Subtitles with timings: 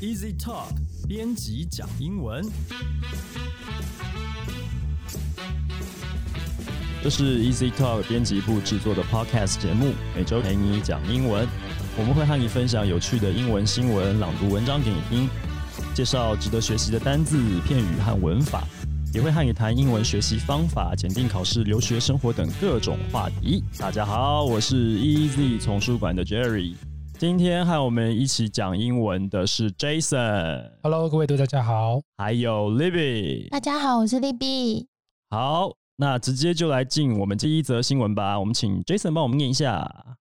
[0.00, 0.72] Easy Talk
[1.06, 2.42] 编辑讲英文，
[7.02, 11.46] 这是 Easy Talk 编辑部制作的 Podcast 节目，每周陪你讲英文。
[11.98, 15.28] 我们会和你分享有趣的英文新闻、朗读文章给你听，
[15.94, 17.36] 介绍值得学习的单字、
[17.66, 18.64] 片语和文法，
[19.12, 23.62] 也会和你谈英文学习方法、检定考试、留学生活等各种话题。
[23.78, 26.72] 大家好，我是 Easy 丛书馆的 Jerry。
[27.20, 30.72] 今天和我们一起讲英文的是 Jason。
[30.82, 32.00] Hello，各位大家好。
[32.16, 33.50] 还有 Libby。
[33.50, 34.86] 大家好，我是 Libby。
[35.28, 38.40] 好，那直接就来进我们第一则新闻吧。
[38.40, 40.16] 我们请 Jason 帮我们念一下。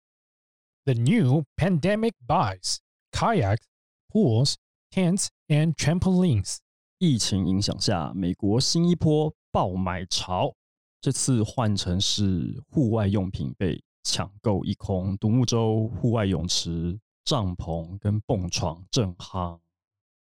[0.83, 2.79] The new pandemic buys
[3.13, 3.63] kayaks,
[4.11, 4.55] pools,
[4.91, 6.57] tents, and trampolines.
[6.97, 10.53] 疫情影响下，美国新一波爆买潮，
[10.99, 19.60] 这次换成是户外用品被抢购一空，独木舟、户外泳池、帐篷跟蹦床正夯。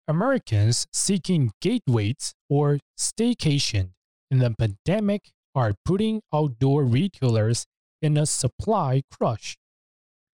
[0.06, 3.90] Americans seeking gateways or staycation
[4.28, 5.20] in the pandemic
[5.52, 7.62] are putting outdoor retailers
[8.00, 9.54] in a supply crush.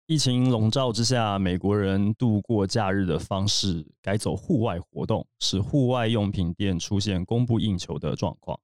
[0.05, 8.57] 疫情笼罩之下，美国人度过假日的方式改走户外活动，使户外用品店出现供不应求的状况。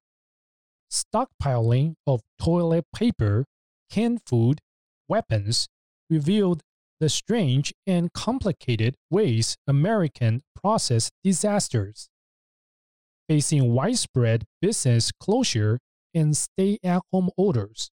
[0.89, 3.43] Stockpiling of toilet paper,
[3.89, 4.59] canned food,
[5.08, 5.68] weapons
[6.10, 6.62] revealed
[7.00, 12.08] the strange and complicated ways Americans process disasters.
[13.28, 15.78] Facing widespread business closure
[16.14, 17.90] and stay at home orders,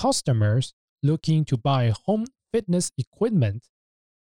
[0.00, 3.66] customers looking to buy home fitness equipment,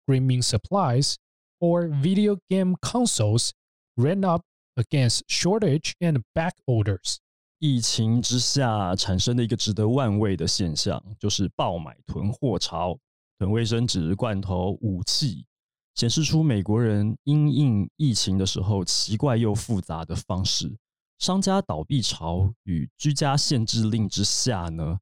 [0.08, 1.18] grooming supplies,
[1.60, 3.54] or video game consoles
[3.98, 4.42] ran up
[4.76, 7.20] against shortage and back orders.
[7.64, 12.98] 疫情之下产生的一个值得万味的现象，就是爆买囤货潮，
[13.38, 15.46] 囤卫生纸、罐头、武器，
[15.94, 20.76] 显示出美国人因应疫情的时候奇怪又复杂的方式。
[21.20, 24.98] 商家倒闭潮与居家限制令之下呢，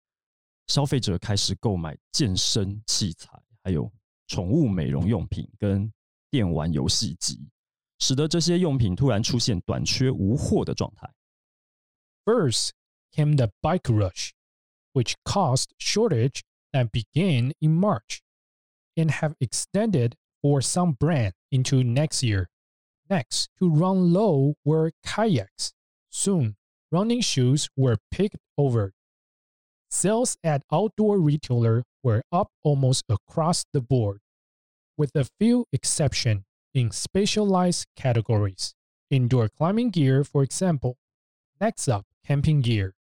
[0.68, 3.90] 消费者开始购买健身器材，还有
[4.28, 5.90] 宠物美容用品跟
[6.30, 7.40] 电玩游戏机，
[8.00, 11.10] 使得这些用品突然出现短缺无货的状态。
[12.26, 12.74] First
[13.14, 14.34] came the bike rush,
[14.94, 16.44] which caused shortage
[16.74, 18.22] that began in March
[18.96, 22.50] and have extended for some brand into next year.
[23.10, 25.74] Next, to run low were kayaks.
[26.10, 26.56] Soon,
[26.92, 28.94] running shoes were picked over.
[29.90, 34.20] Sales at outdoor retailer were up almost across the board,
[34.98, 36.44] with a few exceptions
[36.74, 38.76] in specialized categories.
[39.10, 40.98] Indoor climbing gear, for example.
[41.60, 42.94] Next up, camping gear.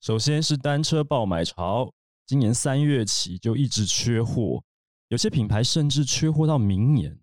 [0.00, 1.92] 首先是单车爆买潮，
[2.26, 4.64] 今年三月起就一直缺货，
[5.10, 7.16] 有些品牌甚至缺货到明年。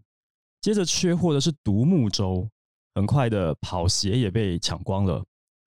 [0.61, 2.49] 接着缺货的是独木舟，
[2.95, 5.21] 很快的跑鞋也被抢光了。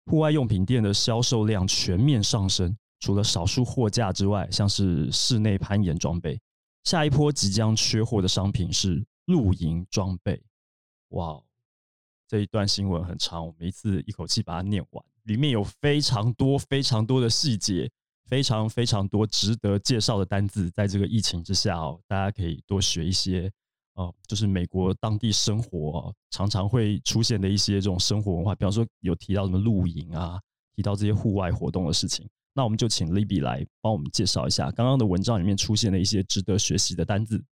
[0.05, 6.39] 户外用品店的销售量全面上升，除了少数货架之外，像是室内攀岩装备。
[6.85, 10.41] 下一波即将缺货的商品是露营装备。
[11.09, 11.44] 哇，
[12.25, 15.05] 这一段新闻很长，我们一次一口气把它念完。
[15.23, 17.89] 里面有非常多、非常多的细节，
[18.29, 20.69] 非常非常多值得介绍的单字。
[20.72, 23.51] 在这个疫情之下哦，大家可以多学一些
[23.95, 30.39] 哦，就是美国当地生活、常常会出现的一些这种生活文化，比方说有提到什么露营啊，
[30.75, 32.28] 提到这些户外活动的事情。
[32.56, 37.44] 那我们就请 Libby 来帮我们介绍一下刚刚的文章里面出现的一些值得学习的单字。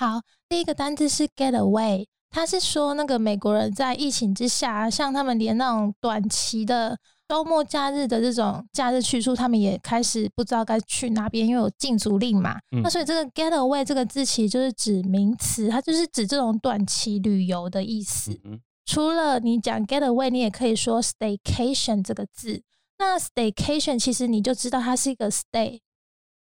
[0.00, 0.18] 好，
[0.48, 6.96] 第一个单字是 getaway，它是说那个美国人在疫情之下，像他们连那种短期的
[7.28, 12.56] 周末假日的这种假日去处，他们也开始不知道该去哪边，因为有禁足令嘛。
[12.74, 18.30] 嗯那所以这个 getaway 这个字其实就是指名词，它就是指这种短期旅游的意思。
[18.44, 22.62] 嗯除了你讲 getaway，你也可以说 staycation 这个字。
[22.96, 25.80] 那 staycation 其实你就知道它是一个 stay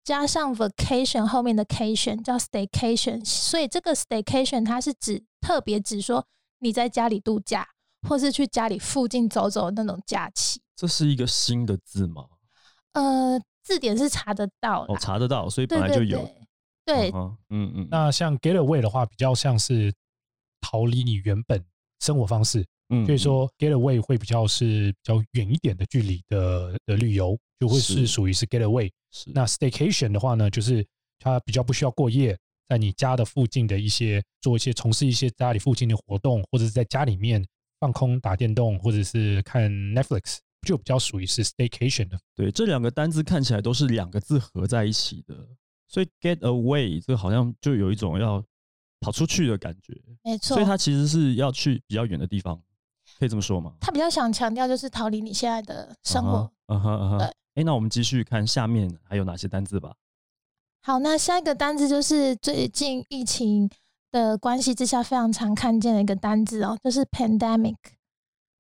[0.04, 6.26] 加上 vacation 后面的 cation 叫 staycation，所以这个 staycation 它是指特别指说
[6.60, 7.68] 你在家里度假，
[8.08, 10.62] 或是去家里附近走走的那种假期。
[10.76, 12.26] 这是一个新的字吗？
[12.94, 16.20] 呃，字典是查得到哦，查得到，所以本来就有。
[16.86, 17.12] 对，对。
[17.14, 19.94] 嗯嗯嗯，那像 getaway 的话，比较像是
[20.60, 21.64] 逃离你原本
[22.00, 28.90] 生活方式，嗯所以说 getaway 会比较是比较远一点的距离的的旅游，就会是是属于是 getaway。
[29.12, 30.86] 是那 staycation 的话呢，就是
[31.20, 37.44] 它比较不需要过夜，在你家的附近的一些做一些从事一些家里附近的活动，或者是在家里面
[37.80, 42.20] 放空打电动，或者是看 Netflix，就比较属于是 staycation 的。
[42.36, 45.36] 对，这两个单字看起来都是两个字合在一起的，
[45.88, 48.44] 所以 get away 这个好像就有一种要
[49.00, 50.56] 跑出去的感觉，没错。
[50.56, 52.62] 所以他其实是要去比较远的地方，
[53.18, 53.74] 可以这么说吗？
[53.82, 56.52] 他比较想强调就是逃离你现在的生活。
[56.68, 57.18] 嗯哼嗯哼。
[57.18, 59.94] 对哎，那我们继续看下面还有哪些单字吧。
[60.82, 63.70] 好，那下一个单字就是最近疫情
[64.12, 67.76] 的关系之下非常常看见的一个单字哦，就是 pandemic。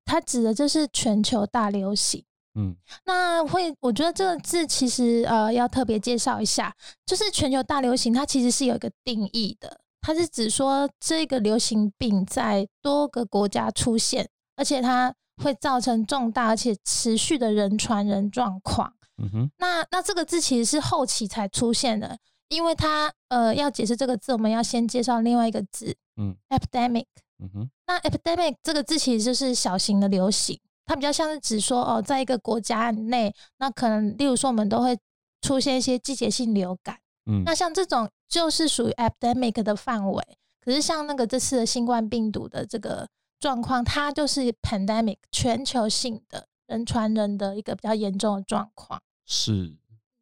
[0.03, 2.25] 它指的就是全球大流行。
[2.55, 2.75] 嗯，
[3.05, 6.75] 那会，我觉得这个字其实呃要特别介绍一下，
[7.05, 18.93] 就是全球大流行，它其实是有一个定义的，它是指说这个流行病在多个国家出现，而且它会造成重大而且持续的人传人状况。
[19.21, 27.05] 嗯哼，那那这个字其实是后期才出现的，因为它呃要解释这个字，我们要先介绍另外一个字，嗯，epidemic。
[27.41, 34.97] 嗯哼，那 epidemic 这个字其实就是小型的流行，它比较像是指说哦，在一个国家内，那可能例如说我们都会
[35.41, 36.97] 出现一些季节性流感，
[37.29, 40.23] 嗯，那像这种就是属于 epidemic 的范围。
[40.61, 43.07] 可是像那个这次的新冠病毒的这个
[43.39, 49.01] 状况，它就是 pandemic 全球性的人传人的一个比较严重的状况。
[49.25, 49.75] 是，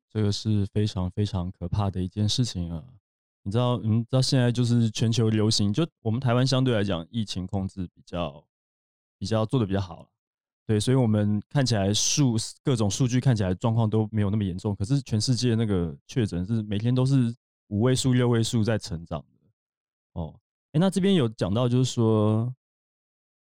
[0.09, 2.83] 这个是非常非常可怕的一件事情啊。
[3.43, 8.43] 你知道，你，知道现在就是全球流行，就我们台湾相对来讲，疫情控制比较
[9.17, 10.09] 比较做的比较好
[10.65, 17.33] 对，所以我们看起来数各种数据看起来状况都没有那么严重，可是全世界那个确诊是每天都是
[17.69, 19.49] 五位数、六位数在成长的。
[20.21, 20.37] 哦，
[20.73, 22.53] 哎，那这边有讲到就是说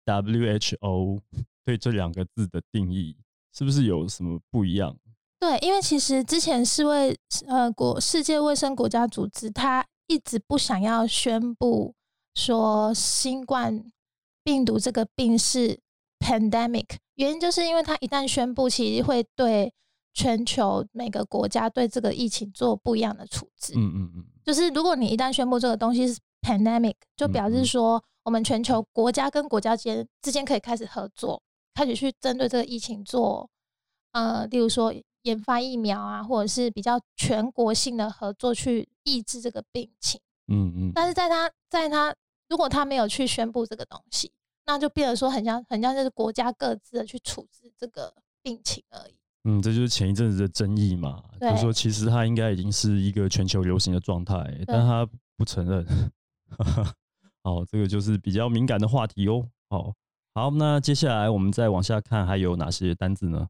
[0.08, 1.20] ，WHO
[1.64, 3.16] 对这两个字的定义
[3.55, 4.96] 是不是有什么不一样？
[5.40, 7.16] 对，因为其实之前世卫
[7.46, 11.94] 呃国世界卫生国家组织，它一直不想要宣布
[12.34, 13.84] 说新冠
[14.43, 15.78] 病毒这个病是
[16.19, 19.72] pandemic，原因就是因为它一旦宣布，其实会对
[20.14, 23.75] 全球每个国家对这个疫情做不一样的处置。
[23.76, 31.42] 嗯嗯嗯，就是如果你一旦宣布这个东西是 pandemic，就表示说我们全球国家跟国家间之间可以开始合作，
[31.72, 33.48] 开始去针对这个疫情做
[34.12, 34.94] 呃，例如说。
[35.22, 40.19] 研发疫苗啊，或者是比较全国性的合作去抑制这个病情。
[40.46, 40.92] 嗯嗯。
[40.94, 42.14] 但是在他在他
[42.48, 44.30] 如果他没有去宣布这个东西，
[44.64, 49.14] 那就变得说很像很像就是国家各自的去处置这个病情而已。
[49.44, 54.34] 嗯，这就是前一阵子的争议嘛，就是说其实它应该已经是一个全球流行的状态，
[54.66, 55.84] 但他不承认。
[57.48, 59.48] 好，这个就是比较敏感的话题哦。
[59.70, 59.94] 好，
[60.34, 63.48] 好，那接下来我们再往下看，还有哪些单字呢？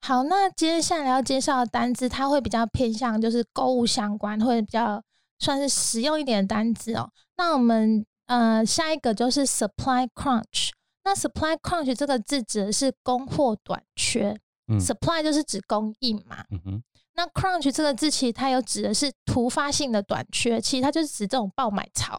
[0.00, 5.02] 好，那接下来要介绍的单字，它会比较偏向就是购物相关，会比较
[5.38, 7.10] 算是实用一点的单字哦。
[7.36, 10.70] 那我们呃下一个就是 supply crunch。
[11.04, 14.34] 那 supply crunch 这个字指的是供货短缺
[14.80, 16.42] ，supply 就是指供应嘛。
[16.50, 16.82] 嗯哼。
[17.14, 22.18] 那 crunch 这个字其实它有指的是突发性的短缺，其实它就是指这种爆买潮，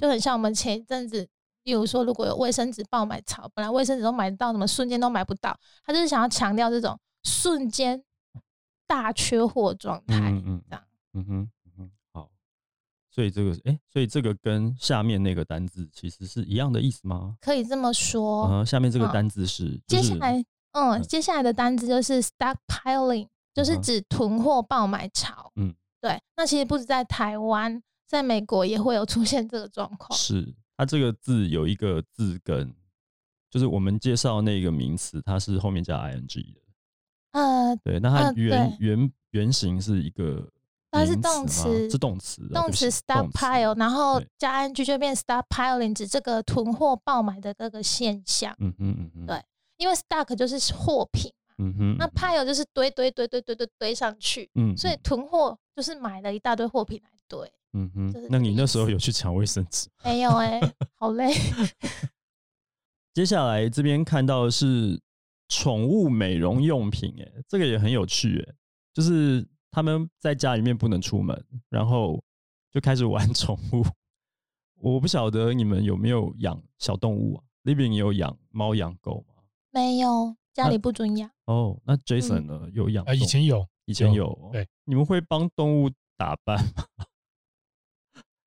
[0.00, 1.28] 就很像我们前一阵子，
[1.64, 5.58] 例如说如果有卫生纸爆买潮，本来卫生纸都买得到，怎么瞬间都买不到？
[5.84, 6.98] 他就是想要强调这种。
[7.26, 8.04] 瞬间
[8.86, 10.84] 大缺货状态，嗯嗯，这样，
[11.14, 12.30] 嗯哼，嗯哼，好，
[13.10, 17.34] 所以这个，哎，所以这个跟下面那个单字其实是一样的意思吗？
[17.40, 18.46] 可以这么说。
[18.50, 25.50] 嗯，下面这个单字是，接下来，嗯，接下来的单字就是 stockpiling，就是指囤货爆买潮。
[25.56, 26.20] 嗯，对。
[26.36, 27.82] 那其实不止在台湾，
[28.14, 30.16] 在美国也会有出现这个状况。
[30.16, 32.72] 是，它这个字有一个字根，
[33.50, 36.62] 就是我们介绍那个名词，它是后面加 ing 的。
[37.32, 40.48] 呃，对，那它原原原型是一个，
[40.92, 48.54] 它是动词，是动词，动词 stockpile，然后加 ing 就变 stockpiling，指这个囤货爆买的各个现象。
[48.60, 49.42] 嗯嗯嗯嗯，对，
[49.78, 57.52] 因为 stock 就是货品嘛，嗯哼，那 pile 就是堆堆堆堆堆堆堆上去，嗯，所以囤货就是买了一大堆货品来堆。
[57.74, 59.88] 嗯哼，那你那时候有去抢卫生纸？
[60.04, 60.60] 没有哎，
[60.96, 61.32] 好累。
[63.12, 64.98] 接下来这边看到的是。
[65.46, 68.54] 宠物美容用品，哎，这个也很有趣，哎，
[68.94, 71.38] 就是他们在家里面不能出门，
[71.68, 72.18] 然后
[72.72, 73.84] 就开始玩宠物。
[74.80, 79.44] 我不晓得你们有没有养小动物啊？Living 有养猫养狗吗？
[79.70, 81.30] 没有，家里不准养。
[81.44, 82.66] 哦，那 Jason 呢？
[82.72, 83.04] 有养？
[83.04, 84.48] 啊，以前有，以前有。
[84.50, 86.86] 对，你们会帮动物打扮吗？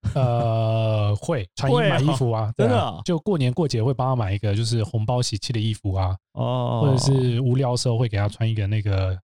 [0.16, 9.18] 呃，会穿衣买衣服啊， 真的，就过年过节会帮他买一个就是红包喜气的衣服啊，哦，或者是无聊时候会给他穿一个那个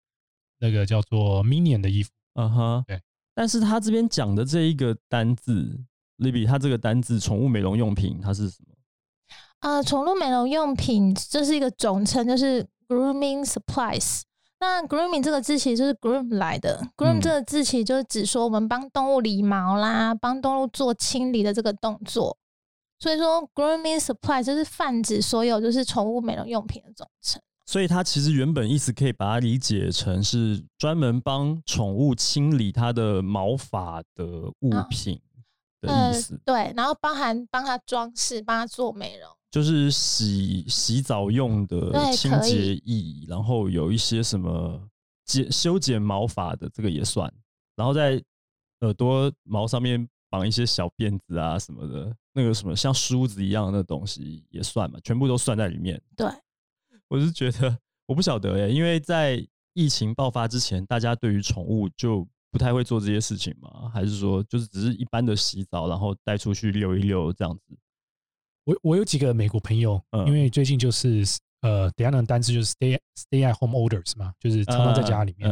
[0.60, 3.00] 那个叫做 Minion 的衣服，嗯哼，对。
[3.36, 5.80] 但是他这边讲的这一个单字
[6.20, 8.76] ，Libby，他这个单字宠物美容用品，它是什么？
[9.62, 14.22] 呃，宠物美容用品这是一个总称，就是 Grooming Supplies。
[14.64, 22.38] 那 grooming 这个字其实就是 groom 来的，groom 嗯这个字其实就是指说我们帮动物理毛啦，帮动物做清理的这个动作。
[22.98, 27.42] 所以说 grooming supply 就是泛指所有就是宠物美容用品的总称。
[27.66, 34.26] 所以它其实原本意思可以把它理解成是专门帮宠物清理它的毛发的
[34.62, 35.20] 物啊品
[35.82, 39.30] 的呃意思，对，然后包含帮它装饰、帮它做美容。
[39.54, 44.82] 就是洗洗澡用的清洁液，然后有一些什么
[45.26, 47.32] 剪修剪毛发的这个也算，
[47.76, 48.20] 然后在
[48.80, 56.02] 耳朵毛上面绑一些小辫子啊什么的，那个什么像梳子一样的那东西也算嘛，全部都算在里面。
[56.18, 56.28] 对，
[57.08, 67.78] 我是觉得我不晓得耶，因为在疫情爆发之前，大家对于宠物就不太会做这些事情嘛，还是说就是只是一般的洗澡，然后带出去溜一溜这样子？
[68.66, 70.26] 我我有几个美国朋友，嗯。
[70.28, 71.24] 因为最近就是
[71.62, 75.50] 呃，等一下那个单词就是 stay stay at home orders 嘛，就是常常在家里面，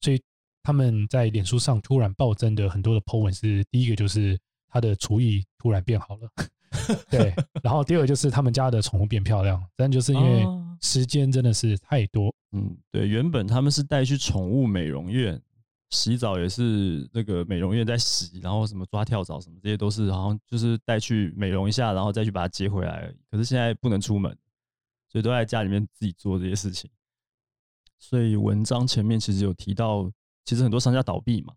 [0.00, 0.20] 所以
[0.62, 6.28] 他们在脸书上突然暴增的很多的 po 文是，第一个就是他的厨艺突然变好了，
[7.10, 10.62] 对，然后第二个就是他们家的宠物变漂亮，但就是因为哦。
[10.82, 15.40] 时间真的是太多，嗯，对，原本他们是带去宠物美容院
[15.90, 23.16] 洗澡，也是那个美容院在洗，然后什么抓跳蚤什么这些都是，好像就是带去美容一下，然后再去把它接回来而已。
[23.30, 24.36] 可是现在不能出门，
[25.08, 26.90] 所以都在家里面自己做这些事情。
[27.98, 30.10] 所以文章前面其实有提到，
[30.44, 31.54] 其实很多商家倒闭嘛。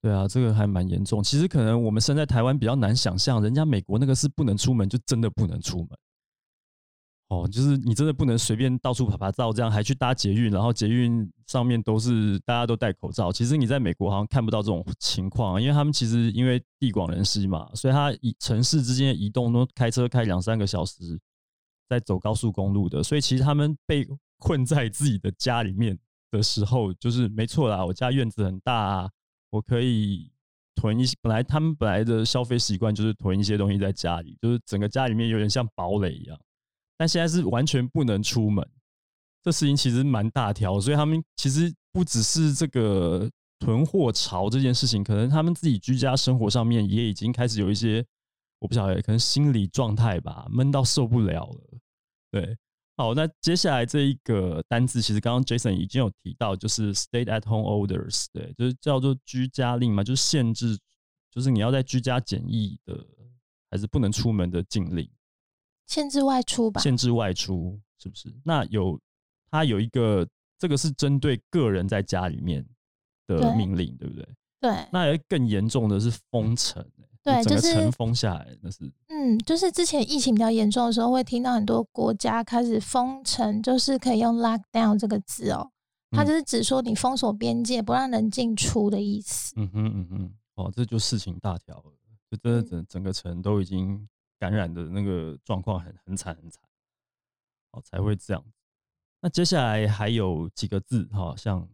[0.00, 1.22] 对啊，这个还蛮严重。
[1.22, 5.88] 其实可能我们身在台湾比较难想象，人家美国那个是不能出门，就真的不能出门。
[7.28, 13.32] 哦，就是你真的不能随便到处拍拍照，这样还去搭捷运，然后捷运上面都是大家都戴口罩。
[13.32, 21.18] 其实你在美国好像看不到这种情况，因为他们其实因为地广人稀嘛，所以它移城市之间移动都开车开两三个小时，
[21.88, 24.06] 在走高速公路的，所以其实他们被
[24.38, 25.98] 困在自己的家里面
[26.30, 29.10] 的时候，就是没错啦，我家院子很大啊，
[29.48, 30.30] 我可以
[30.74, 31.16] 囤一些。
[31.22, 36.38] 本来他们本来的消费习惯就是囤一些东西在家里，就是整个家里面有点像堡垒一样。
[36.96, 38.66] 但现在是完全不能出门，
[39.42, 48.04] 这事情其实蛮大条，所以他们其实不只是这个囤货潮这件事情，可能他们自己居家生活上面也已经开始有一些，
[48.58, 51.78] 我不晓得，可能心理状态吧，闷到受不了了。
[52.30, 52.56] 对，
[52.96, 60.78] 好，那接下来这一个单字，其实刚刚 Jason 已经有提到，就是 stay at home orders，对，就是叫做居家令嘛，就是限制，
[61.30, 63.06] 就是你要在居家检疫的，
[63.70, 65.08] 还是不能出门的禁令。
[65.86, 66.80] 限制外出吧。
[66.80, 68.34] 限制外出，是不是？
[68.44, 68.98] 那有
[69.50, 70.26] 它有一个，
[70.58, 72.64] 这个是针对个人在家里面
[73.26, 74.28] 的命令，对不对？
[74.60, 85.70] 对，那有更严重的是封城、欸，对就是城封下来，那是嗯，就是之前疫情比较严重的时候，会听到很多国家开始封城，就是可以用 lockdown 这个字哦，
[86.12, 89.52] 它嗯就是指说你封锁边界，不让人进出的意思。
[89.56, 91.92] 嗯哼嗯哼，哦，这就事情大条了，
[92.30, 96.60] 就真的嗯整整个城都已经感染的那个状况很很惨很惨，
[97.72, 98.44] 哦才会这样。
[99.20, 101.68] 那接下来还有几个字，哈，像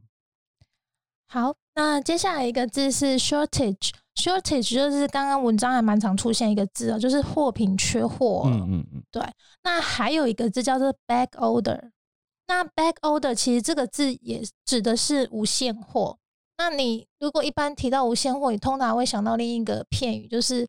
[1.26, 3.90] 好，那接下来一个字是 shortage。
[4.16, 8.42] shortage 就是刚刚文章还蛮常出现一个字哦，就是货品缺货。
[8.46, 9.22] 嗯嗯嗯，对
[9.62, 11.90] 那还有一个字叫做 back order。
[12.46, 16.18] 那 back order 其实这个字也指的是无现货。
[16.58, 20.68] 那你如果一般提到无现货，你通常会想到另一个片语，就是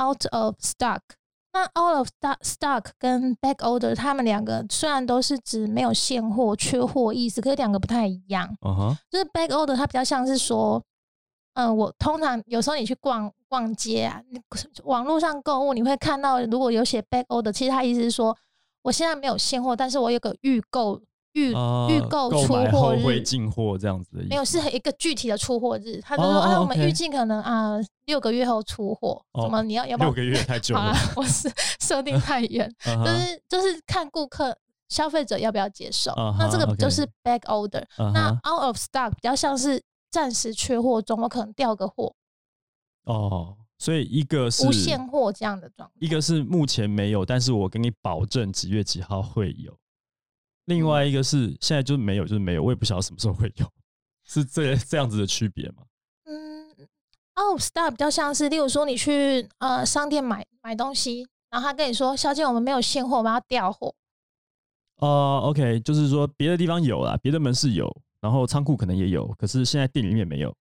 [0.00, 1.00] out of stock。
[1.54, 8.48] 那 out of stock stock 跟 back order，它们两个虽然都是指没有现货、缺货意思，可是两个不太一样。
[9.10, 10.82] 就是 back order，它比较像是说，
[11.52, 14.40] 嗯、我通常有时候你去逛逛街啊，你
[14.84, 18.34] 网络上购物，你会看到如果有写 back order，其实它意思是说，
[18.80, 21.02] 我现在没有现货，但是我有个预购
[21.34, 30.16] 预、啊预购出货日进货这样子的没有是一个具体的出货日，他就说哦啊，哦我们预计可能啊六个月后出货，哦什么你要要不要六？
[30.16, 34.56] 个月太久了，， 我是设定太远， 就是就是看顾客
[34.88, 36.12] 消费者要不要接受。
[36.12, 37.82] 啊那这个就是 back order。
[37.96, 42.14] 啊那 out of stock 比较像是暂时缺货中，我可能调个货，
[43.04, 45.94] 哦，所以一个是无现货这样的状态。
[45.98, 49.74] 一个是目前没有，但是我给你保证几月几号会有。
[50.66, 53.66] 另外一个是现在就是没有，就是没有，我也不晓得什么时候会有，
[54.24, 55.82] 是这 这样子的区别吗？
[56.24, 56.70] 嗯
[57.40, 63.94] ，out stock 比较像是，例如说你去呃商店买买东西，然后他跟你说，小姐我们没有现货，我们要调货。
[64.98, 70.54] 哦、o k 就是说别的地方有啦，别的门市有，然后仓库可能也有，可是现在店里面没有，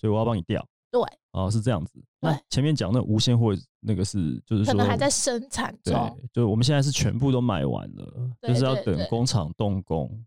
[0.00, 0.66] 所以我要帮你调。
[0.90, 1.00] 对，
[1.34, 2.02] 哦，是这样子。
[2.20, 5.92] 那前面讲那无现货那个是，就是说可能还在生产对。，
[6.32, 10.24] 就是我们现在是全部都买完了，就是要等工厂动工，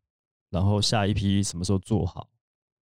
[0.49, 2.27] 然后下一批什么时候做好，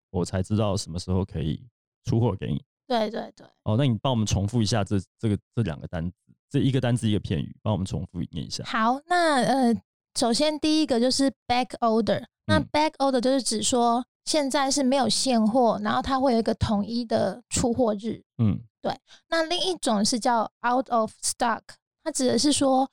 [0.09, 1.63] 我才知道什么时候可以
[2.05, 2.61] 出货给你。
[2.87, 6.15] 对对对，哦，那你帮我们重复一下这这个这两个单子，
[6.49, 8.63] 这一个单字一个片语，帮我们重复念一下。
[8.63, 9.75] 好，那呃，
[10.15, 18.21] 首先第一个就是 back order，那嗯 back order 就是指说现在是没有现货，然后它会有一个统一的出货日。
[18.37, 18.95] 嗯对
[19.29, 21.61] 那另一种是叫 out of stock，
[22.03, 22.87] 它指的是说，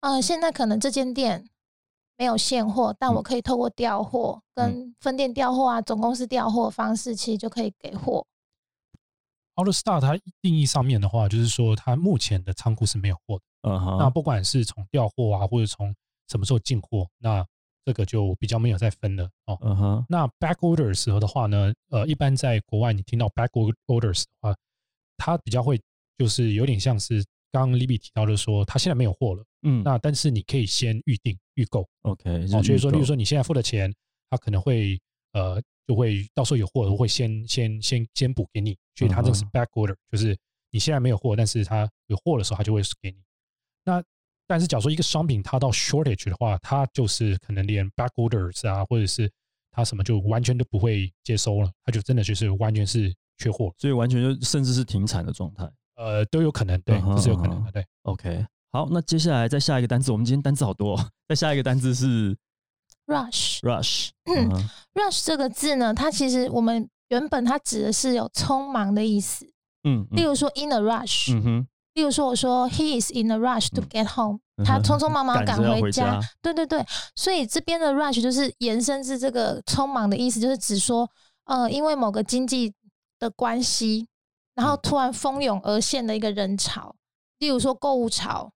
[0.00, 1.48] 呃，现在可能这间店
[2.18, 8.26] 没有现货，但我嗯可以透过调货、跟分店调货啊、总公司调货方式，其实就可以给货。
[9.58, 13.70] out of stock 它定义上面的话，就是说它目前的仓库是没有货的。
[13.70, 15.94] 嗯哼，那不管是从调货啊，或者从
[16.28, 17.44] 什么时候进货，那
[17.88, 19.56] 这个就比较没有再分了哦。
[19.62, 24.54] 嗯哼，那 back order 的时候的话呢，呃，一般在国外你听到 back or- orders 的话，
[25.16, 25.80] 它比较会
[26.18, 33.90] 就是有点像是刚刚 Libby 提到的说，它现在没有货了，嗯，那但是你可以先预定预购 OK，哦，所以说，例如说你现在付了钱，
[34.28, 35.00] 它可能会
[35.32, 40.36] 呃就会到时候有货了，会先先先先补给你，所以它这个是嗯 back order，就是
[40.70, 43.16] 你现在没有货，但是它有货的时候，它就会给你。
[43.82, 44.04] 那
[44.48, 49.30] 但是假如说一个商品它到 shortage 的话，它就是可能连 back orders 啊，或者是
[49.70, 55.70] 它什么就完全都不会接收了，它就真的就是完全是缺货，所以完全就甚至是停产的状态。
[55.96, 57.86] 呃，都有可能，对，这是有可能嗯的，对。
[58.02, 61.10] OK，好，那接下来再下一个单字，我们今天单字好多、哦。
[61.28, 62.36] 再下一个单字是
[63.06, 64.70] rush rush，嗯哼。
[64.94, 69.44] Rush 这个字呢，它其实我们原本它指的是有匆忙的意思，
[69.84, 70.16] 嗯嗯。
[70.16, 76.20] 例如说 in a rush，、嗯哼，例如说我说 he is in a rush to 嗯 get home，、嗯他匆匆忙忙赶回家。
[76.20, 76.86] 家对对对，
[77.16, 81.10] 所以这边的 rush 就是延伸至这个匆忙的意思，就是指说，
[81.46, 82.72] 呃，因为某个经济
[83.18, 84.06] 的关系，
[84.54, 86.94] 然后嗯突然蜂拥而现的一个人潮，
[87.40, 88.52] 例如说购物潮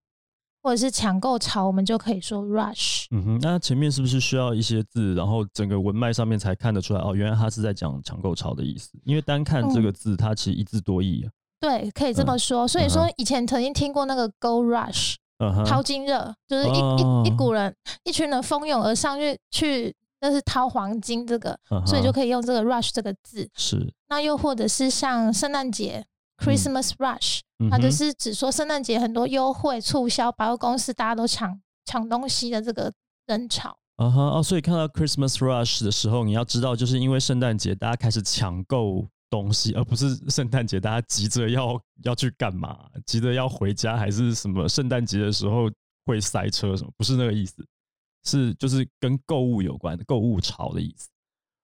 [0.62, 3.06] 或者是抢购潮，我们就可以说 rush。
[3.10, 7.12] 嗯哼，那前面是不是需要一些字，然后整个文脉上面才看得出来哦？
[7.12, 11.26] 原来他是在讲抢购潮的意思，因为单看这嗯个字，它其实一字多义啊。
[11.62, 12.68] 对，可以这么嗯说。
[12.68, 15.14] 所以说以前曾经听过那个 go rush。
[15.38, 23.50] 嗯哼，淘金热，就是一、哦一一股人，一群人蜂拥而上去去，那是掏黄金这个，所以就可以用这个 rush 这个字。
[23.56, 26.04] 是，那又或者是像圣诞节
[26.38, 32.92] Christmas rush，、嗯它就是指说圣诞节很多优惠促销，百货公司大家都抢抢东西的这个
[33.26, 33.76] 人潮。
[33.96, 45.70] 啊哈哦，所以看到 Christmas rush 的时候，你要知道，就是因为圣诞节大家开始抢购东西，而不是圣诞节大家急着要要去干嘛，急着要回家，还是什么圣诞节的时候
[46.04, 46.92] 会塞车什么？
[46.98, 47.66] 不是那个意思，
[48.24, 51.08] 是就是跟购物有关的购物潮的意思。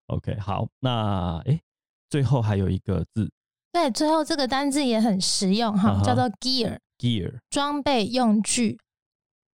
[0.07, 1.61] OK，好，那诶，
[2.09, 3.31] 最后还有一个字
[3.71, 8.79] 对，最后这个单字也很实用哈叫做 gear，gear，装备用具。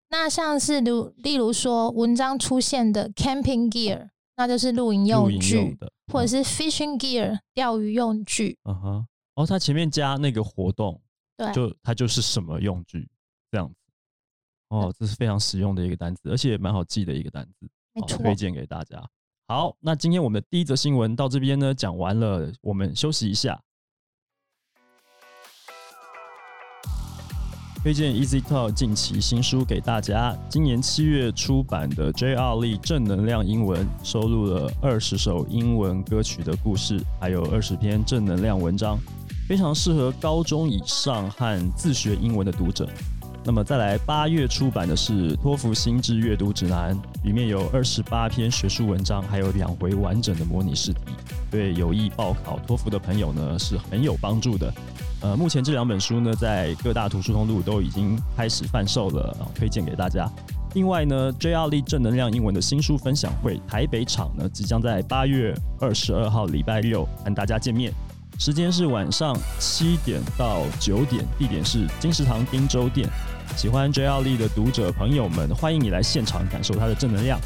[0.10, 8.57] 那像是如例如说文章出现的 camping gear，那就是露营用具，用的，或者是 fishing gear 钓鱼用具。
[8.63, 10.99] 嗯哼，哦，它前面加那个活动，
[11.37, 13.07] 对，就它就是什么用具
[13.51, 13.75] 这样子。
[14.69, 18.17] 哦，这是非常实用的一个单词，而且也蛮好记的一个单词，好没错。
[18.17, 19.03] 推荐给大家。
[19.47, 23.61] 好，那今天我们的第一则新闻到这边呢讲完了，我们休息一下。
[27.83, 30.33] 推荐 Easy Talk 近期新书给大家。
[30.47, 32.55] 今年七月出版的 J.R.
[32.55, 38.97] Lee 正能量英文收录了二十首英文歌曲的故事，还有二十篇正能量文章，
[39.49, 42.87] 非常适合高中以上和自学英文的读者。
[43.45, 51.01] 那么再来，八月出版的是托福心智阅读指南，里面有二十八篇学术文章，还有两回完整的模拟试题，
[51.51, 54.73] 对有意报考托福的朋友呢是很有帮助的。
[55.21, 60.25] 呃，目前这两本书呢，在各大图书通路都已经开始贩售了，推荐给大家。
[60.73, 67.93] 另外呢，JR Lee 正能量英文的新书分享会台北场呢，即将在八月二十二号礼拜六和大家见面，
[68.39, 73.08] 时间是晚上七点到九点，地点是金石堂汀州店。
[73.56, 77.39] 喜欢 JR Lee 的读者朋友们，欢迎你来现场感受它的正能量。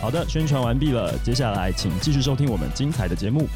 [0.00, 3.46] 好的，宣传完毕了，接下来请继续收听我们精彩的节目。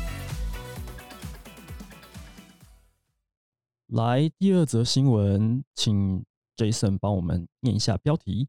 [3.88, 6.24] 来，第二则新闻，请
[6.56, 8.48] Jason 帮我们念一下标题。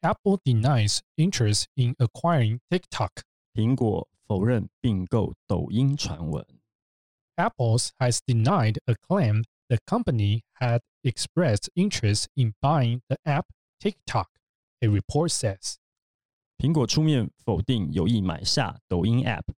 [0.00, 3.10] Apple denies interest in acquiring TikTok.
[3.54, 6.44] 苹果否认并购抖音传闻。
[7.36, 13.47] Apple has denied a claim the company had expressed interest in buying the app
[13.79, 14.27] TikTok,
[14.81, 15.77] a report says.
[16.57, 19.53] 苹果出面否定有意买下抖音 App。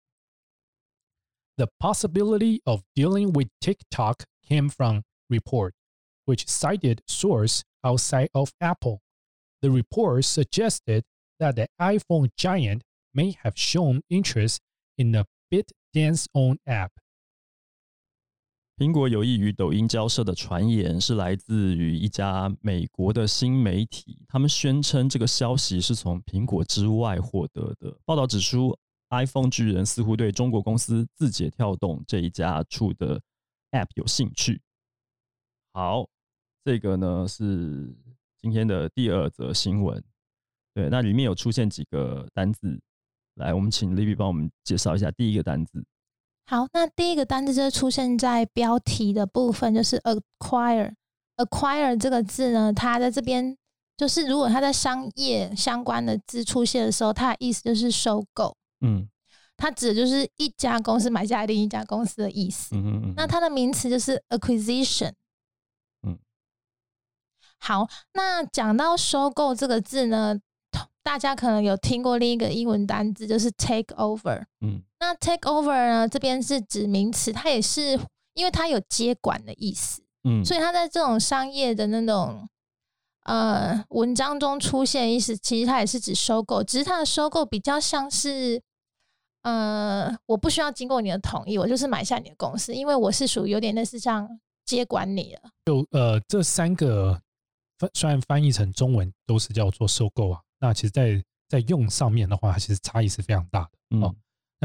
[1.57, 5.73] The possibility of dealing with TikTok came from report,
[6.25, 8.99] which cited source outside of Apple.
[9.61, 11.03] The report suggested
[11.39, 14.61] that the iPhone giant may have shown interest
[14.97, 16.93] in the BitDance own app.
[18.76, 27.98] 苹果有意与抖音交涉的传言是来自于一家美国的新媒体，他们宣称这个消息是从苹果之外获得的。
[28.04, 33.18] 报道指出，iPhone 巨人似乎对中国公司字节跳动这一家出的
[33.70, 34.60] App 有兴趣。
[35.72, 36.06] 好，
[36.62, 37.96] 这个呢是
[38.42, 40.04] 今天的第二则新闻。
[40.74, 42.78] 对，那里面有出现几个单字，
[43.36, 45.82] 来，我们请 Libby 帮我们介绍一下第一个单字。
[46.46, 50.94] 好，那第一个单字就是出现在标题的部分，就是 acquire。
[51.36, 53.56] acquire 这个字呢，它在这边
[53.96, 58.56] 就是如果它在商业相关的字出现的时候，它的意思就是收购。
[58.80, 59.08] 嗯
[59.58, 62.76] 它指的就是一家公司买下另一家公司的意思。
[62.76, 65.12] 嗯嗯嗯，那它的名词就是 acquisition。
[66.02, 66.18] 嗯，
[67.58, 70.38] 好，那讲到收购这个字呢，
[71.02, 74.44] 大家可能有听过另一个英文单字，就是 take over。
[74.60, 77.98] 嗯那 take over 呢，这边是指名词，它也是
[78.34, 82.48] 因为它有接管的意思，嗯，所以它在这种商业的那种
[83.24, 88.62] 呃文章中出现意思，其实它也是指收购，只是它的收购比较像是。
[89.42, 94.28] 呃，我不需要经过你的同意，我就是买下你的公司，因为我是属于有点类似像
[94.64, 95.40] 接管你了。
[95.66, 97.16] 就呃，这三个
[97.78, 103.70] 翻虽然翻译成中文都是叫做收购啊，那其实在在用上面的话，其实差异是非常大的。
[103.90, 104.12] 嗯哦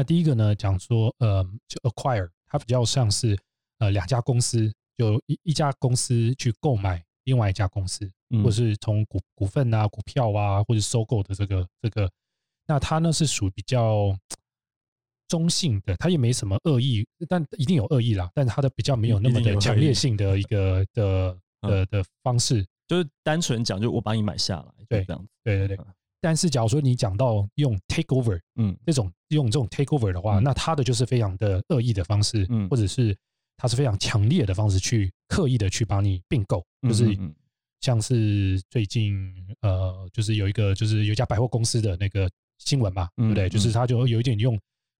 [0.02, 3.38] 那第一个呢，讲说呃，就 acquire，它比较像是
[3.78, 12.10] 呃两家公司，就一一家公司去购买另外一家公司，嗯或是从股股份啊、股票啊，或者收购的这个这个，
[12.66, 14.12] 那它呢是属于比较
[15.28, 22.66] 中性的，它也没什么恶意，但一定有恶意啦，但它的比较没有那么的强烈性的一个的的的方式。
[22.88, 25.28] 就是单纯讲，就我把你买下来，就对这样子。
[25.44, 25.94] 对对对嗯。
[26.22, 28.74] 但是假如说你讲到用 take over 嗯。
[28.86, 30.42] 这种用这种 take over 的话，嗯。
[30.42, 32.66] 那他的就是非常的恶意的方式，嗯。
[32.70, 33.14] 或者是
[33.56, 37.34] 他是非常强烈的方式去刻意的去把你并购，就是嗯嗯。
[37.80, 43.48] 像是最近呃，就是有一个就是有一家百货公司的那个新闻嘛，对不对？
[43.48, 44.56] 嗯就是他就有一点用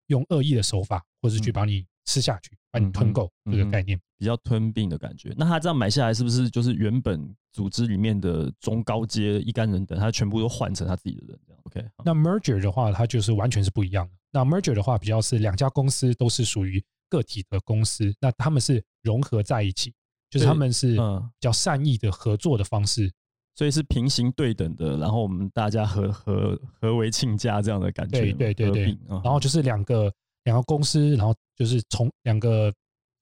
[0.09, 4.01] 用恶意的手法，或是去把你吃下去，把你吞购嗯嗯这个概念。
[4.19, 5.35] 比较吞并的感觉。
[5.37, 11.39] 那他这样买下来，是不是就是原本组织里面的中高阶一干人等，他全部都换成他自己的人？
[11.45, 11.85] 这样 OK？
[12.05, 14.13] 那 merger 的话，它就是完全是不一样的。
[14.31, 19.93] 那 merger 的话，比较是两家公司都是属于个体的公司，那他们是融合在一起，
[20.31, 23.13] 就是他们是嗯比较善意的合作的方式。
[23.57, 30.11] 所以是平行对等的，然后我们大家合合合为亲家这样的感觉对，对对然后就是两个
[30.45, 32.73] 两个公司，然后就是从两个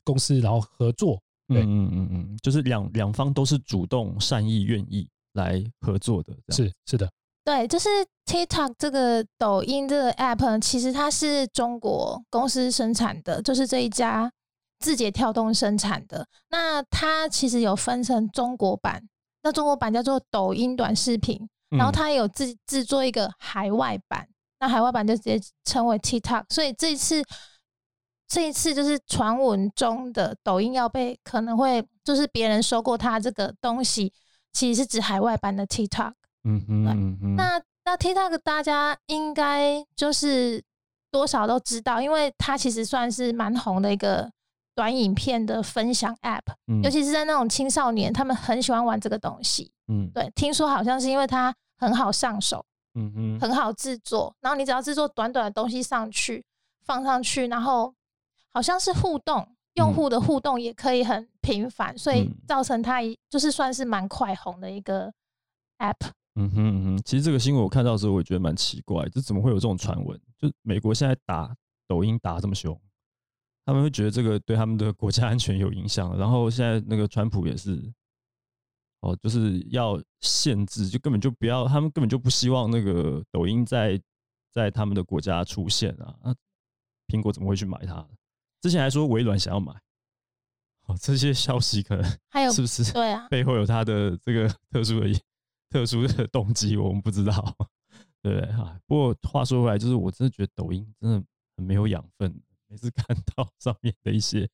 [0.04, 1.20] 公司然后合作。
[1.48, 7.10] 对嗯嗯嗯嗯，就是两两方都是主动善意愿意来合作的，是是的，
[7.44, 7.88] 对，就是
[8.24, 14.30] TikTok 这个抖音这个 app，呢其实它是中国公司生产的，就是这一家
[14.78, 16.24] 字节跳动生产的。
[16.50, 19.02] 那它其实有分成中国版，
[19.42, 21.36] 那中国版叫做抖音短视频，
[21.70, 24.28] 然后嗯它有自制作一个海外版，
[24.60, 26.44] 那海外版就直接称为 TikTok。
[26.50, 27.24] 所以这一次，
[28.28, 34.12] 这一次就是传闻中的抖音要被可能会就是别人收购它这个东西，
[34.52, 36.12] 其实是指海外版的 TikTok。
[36.44, 40.62] 嗯嗯嗯嗯，那那 TikTok 大家应该就是
[41.10, 44.30] 多少都知道，因为它其实算是蛮红的一个
[44.74, 49.72] 短影片的分享 App，、嗯尤其是在那种青少年，他们很喜欢玩这个东西。
[49.88, 52.64] 嗯对，听说好像是因为它很好上手，
[53.00, 56.44] 嗯嗯很好制作，然后你只要制作短短的东西上去，
[56.84, 57.94] 放上去，然后
[58.52, 65.12] 好像是互动，用户的互动也可以很频繁，所以嗯造成它一就是算是蛮快红的一个
[65.78, 66.10] App。
[66.36, 70.18] 嗯哼嗯哼，其实这个新闻我看到的时候，我觉得蛮奇怪，就怎么会有这种传闻？
[70.38, 71.54] 就美国现在打
[71.88, 72.78] 抖音打这么凶，
[73.64, 77.82] 他们会觉得这个对他们的国家安全有影响，然后现在那个川普也是，
[79.00, 84.00] 哦，就是要限制，就根本就不要，他们根本就不希望那个抖音在
[84.52, 86.34] 在他们的国家出现啊，那
[87.06, 88.06] 苹果怎么会去买它？
[88.60, 89.72] 之前还说微软想要买，
[90.86, 95.20] 哦，这些消息可能 还有是不是对啊，背后有它的这个特殊的
[95.70, 97.56] 特殊的动机，我们不知道，
[98.22, 98.78] 对不对啊？
[98.86, 101.24] 不过话说回来，就是我真的觉得抖音真的
[101.56, 104.46] 很没有养分，每次看到上面的一些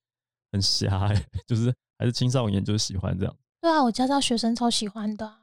[0.53, 5.43] 很瞎、欸， 就是还是青少年就是喜欢这样，对啊，我家教学生超喜欢的啊，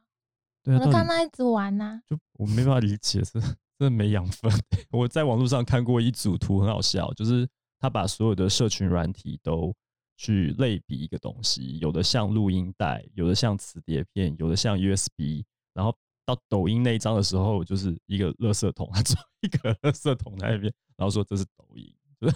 [0.64, 4.52] 对啊，我就看到他一直玩呐、就我没办法理解，是真的没养分。
[4.92, 7.48] 我在网络上看过一组图，很好笑，就是
[7.80, 9.74] 他把所有的社群软体都
[10.16, 15.94] 去类比一个东西，有的像录音带，有的像磁碟片，有的像 USB，然后
[16.26, 22.36] 到抖音那一张的时候，就是一个垃圾桶，他做一个垃圾桶在那边，然后说这是抖音， 就是，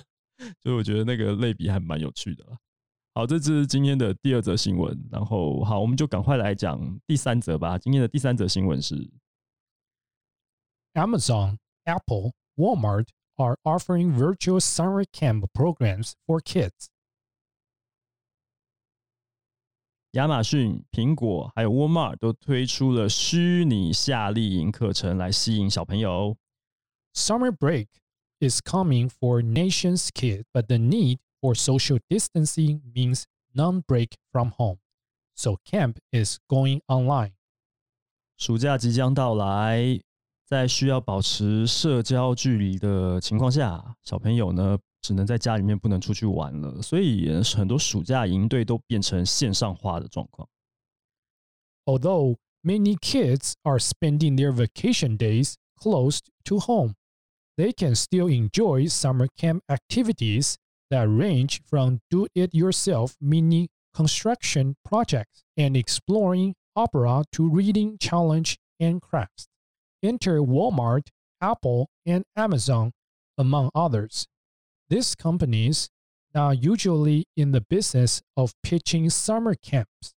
[0.61, 2.57] 所以我觉得那个类比还蛮有趣的啦。
[3.16, 7.78] 好，这是今天的第二则新闻，然后好，我们就赶快来讲第三则吧。
[7.78, 9.10] 今天的第三则新闻是
[10.94, 16.86] Amazon, Apple, Walmart are offering virtual summer camp programs for kids.
[20.12, 26.36] 亚马逊、苹果还有沃尔玛都推出了虚拟夏令营课程来吸引小朋友。
[27.14, 27.88] Summer break
[28.38, 34.50] is coming for nation's kids, but the need for social distancing means none break from
[34.50, 34.78] home.
[35.34, 37.32] So camp is going online.
[38.36, 40.00] 暑假即将到来，
[40.46, 50.48] 在需要保持社交距离的情况下，小朋友呢只能在家里面不能出去玩了，所以呃很多暑假营队都变成线上化的状况。
[51.84, 56.94] Although many kids are spending their vacation days close to home,
[57.56, 60.54] they can still enjoy summer camp activities
[60.89, 68.59] that range from do it yourself mini construction projects and exploring opera to reading challenge
[68.79, 69.47] and crafts.
[70.03, 71.07] Enter Walmart,
[71.41, 72.91] Apple, and Amazon,
[73.37, 74.27] among others.
[74.89, 75.89] These companies,
[76.33, 80.13] not usually in the business of pitching summer camps,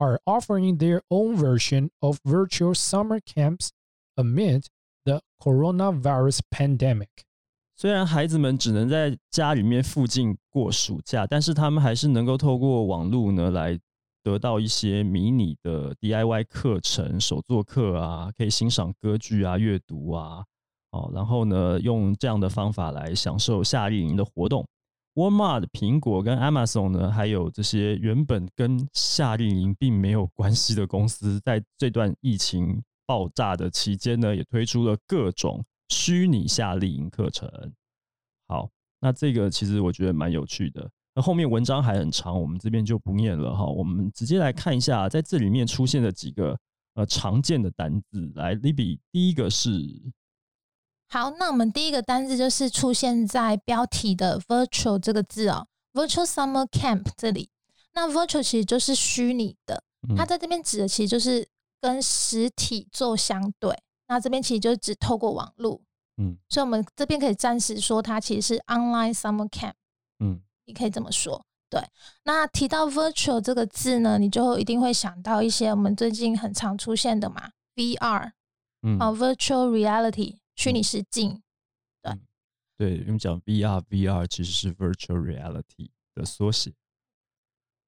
[0.00, 3.72] are offering their own version of virtual summer camps
[4.16, 4.66] amid
[5.04, 7.24] the coronavirus pandemic.
[7.82, 13.76] 虽然孩子们只能在家里面附近过暑假，但是他们还是能够透过网络呢来
[14.22, 20.44] 得到一些迷你的 DIY 课程、手作课啊，可以欣赏歌剧啊、阅读啊，
[20.92, 24.64] 哦，然后呢用这样的方法来享受夏令营的活动。
[25.16, 37.46] Walmart、苹果跟 Amazon 呢，还有这些原本跟夏令营并没有关系的公司，在这段疫情爆炸的期间呢，也推出了各种虚拟夏令营课程。
[38.48, 40.90] 好，那这个其实我觉得蛮有趣的。
[41.14, 43.66] 那后面文章还很长，我们这边就不念了哈。
[43.66, 46.58] 我们直接来看一下，在这里面出现的几个
[46.94, 48.32] 呃常见的单字。
[48.34, 49.70] 来，Libby，第一个是
[51.10, 57.50] 好，那我们第一个单字就是出现在标题的 virtual 这个字哦，virtual summer camp 这里。
[57.92, 61.46] 那 virtual 其实就是虚拟的，嗯它在这边指的其实就是
[61.78, 63.78] 跟实体做相对。
[64.12, 65.80] 那这边其实就只透过网络，
[66.18, 69.74] 嗯所以我们这边可以暂时说它其实是 online summer camp，
[70.20, 71.44] 嗯你可以这么说。
[71.70, 71.80] 对，
[72.24, 78.32] 那提到 virtual 这个字呢，你就一定会想到一些我们最近很常出现的嘛，VR
[78.82, 81.42] 嗯，啊、v i r t u a l reality 虚拟实境。
[82.76, 86.74] 对，我们讲 VR，VR 其实是 Virtual Reality 的缩写。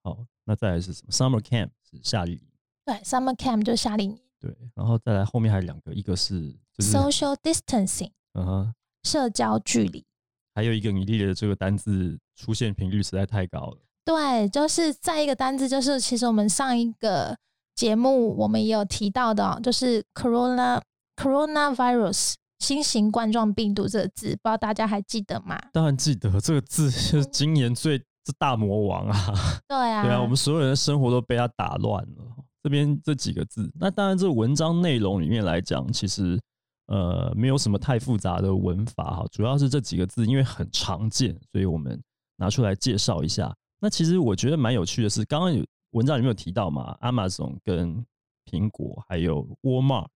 [0.04, 2.48] 好，那再来是什么？Summer Camp 是夏令营，
[2.84, 10.04] 对，summer camp 就夏令营对，然后再来后面还有两个，一个是就是，social distancing 嗯哼，社交距离。
[10.54, 13.78] 还有一个你列的这个单字出现频率实在太高了。
[14.04, 17.34] 对，就是再一个单字，就是其实我们上一个
[17.74, 20.80] 节目我们也有提到的、哦，就是 corona
[21.16, 25.58] coronavirus 新型冠状病毒这个字，不知道大家还记得吗？
[25.72, 29.34] 当然记得这个字就是今年最这大魔王啊！
[29.66, 32.33] 对啊，对啊，我们所有人的生活都被他打乱了。
[32.64, 36.40] 这边这几个字，那当然这文章内容里面来讲，其实
[36.86, 42.02] 呃没有什么太复杂的文法哈，主要是这几个字因为很常见，所以我们
[42.36, 43.54] 拿出来介绍一下。
[43.78, 48.02] 那其实我觉得蛮有趣的是，刚刚有文章里面有提到嘛，Amazon 跟
[48.46, 50.06] 苹果还有 Walmart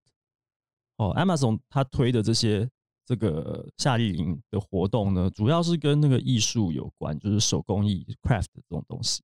[0.96, 2.66] 哦，Amazon 它推的这些
[3.04, 9.22] 这个夏令营的活动呢，主要是跟那个艺术有关，就是手工艺 craft 这种东西。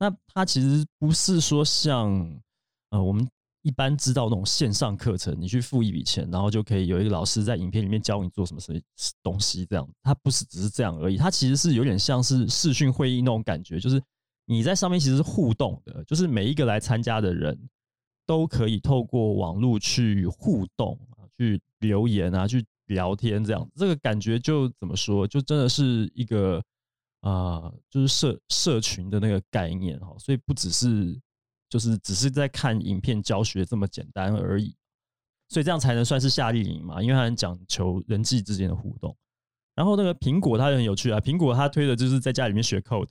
[0.00, 2.10] 那它其实不是说像
[2.90, 3.28] 呃我们
[3.62, 8.80] 一般知道那种线上课程，你去付一笔钱，然后就可以有一个老师在影片里面教你做什么什么
[9.22, 9.86] 东西这样。
[10.02, 14.02] 它不是只是这样而已，它其实是有点像是视讯会议那种感觉，就是
[14.46, 17.56] 你在上面其实是互动的，就是每一个来参加的人
[18.26, 23.70] 都可以透过网络去互动啊，去留言啊，去聊天这样。
[23.76, 26.64] 这个感觉就怎么说，就真的是一个、
[27.20, 31.20] 呃就是社社群的那个概念哈，所以不只是
[31.68, 34.74] 就是只是在看影片教学这么简单而已，
[35.48, 39.16] 所以这样才能算是夏令营嘛，因为它很讲求人际之间的互动。
[39.74, 43.08] 然后那个苹果它也很有趣啊，苹果它推的就是在家里面学 code，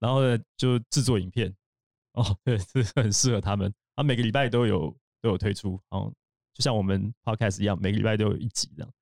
[0.00, 1.54] 然后呢就制作影片，
[2.14, 3.72] 哦，对，是很适合他们。
[3.94, 6.12] 啊每个礼拜都有都有推出，哦，
[6.54, 8.92] 就像我们 podcast 一样，每个礼拜都有一集这样。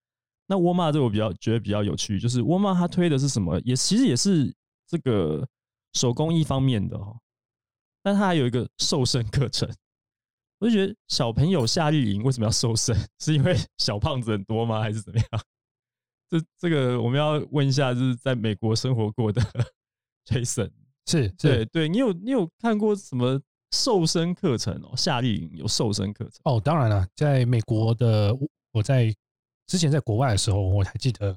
[0.47, 3.61] 那沃尔玛这个我比较觉得比较有趣，就是沃尔玛它推的是什么？
[3.65, 4.55] 也其实也是
[4.87, 5.47] 这个
[5.95, 7.17] 手工艺方面的哈、哦，
[8.03, 9.69] 但它还有一个瘦身课程。
[10.59, 12.97] 我就觉得小朋友夏令营为什么要瘦身？
[13.21, 14.81] 是因为小胖子很多吗？
[14.81, 15.29] 还是怎么样？
[16.31, 19.43] 这这个我们要问一下，就是在美国生活过的
[20.25, 20.71] Jason。
[21.09, 24.97] 是对是对，你有你有看过什么瘦身课程哦？
[24.97, 26.41] 夏令营有瘦身课程？
[26.45, 28.35] 哦，当然了，在美国的
[28.73, 29.15] 我在
[29.67, 31.37] 之前在国外的时候，我还记得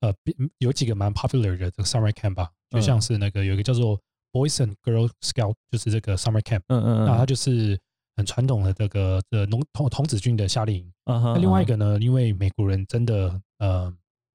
[0.00, 0.12] 呃
[0.58, 3.98] 有几个蛮 popular 的这个 summer camp 吧，就像是那个有一个叫做
[4.32, 7.78] Boys and Girl Scout，就是这个 summer camp，嗯嗯那它就是
[8.16, 10.92] 很传统的这个呃农童童子军的夏令营。
[11.04, 13.92] 那另外一个呢，因为美国人真的呃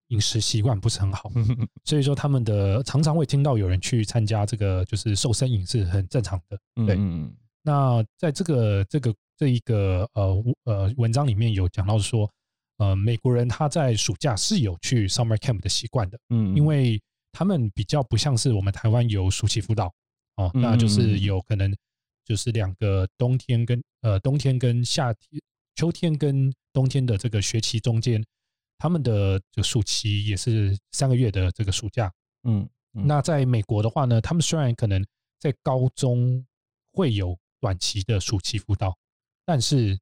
[0.07, 1.31] 饮食习惯不是很好，
[1.85, 6.57] 所以说他们的常常会听到有人去参加这个就是瘦身营是很正常的。
[6.85, 6.97] 对。
[7.65, 12.29] 那在这个这个这一个呃呃文章里面有讲到说，
[12.77, 19.93] 呃，美国人他在暑假是有去 summer camp 的习惯的，嗯，因为他们比较不像是我们台湾有暑期辅导
[20.35, 21.73] 哦，嗯那就是有可能
[22.25, 25.41] 就是两个冬天跟呃冬天跟夏天、
[25.75, 28.23] 秋天跟冬天的这个学期中间，
[28.77, 32.11] 他们的这个暑期也是三个月的这个暑假。
[32.43, 35.05] 嗯嗯那在美国的话呢，他们虽然可能
[35.39, 36.45] 在高中
[36.91, 38.95] 会有短期的暑期辅导，
[39.45, 39.97] 但是